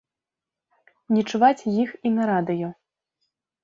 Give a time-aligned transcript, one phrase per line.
[1.15, 2.75] Не чуваць іх і на радыё.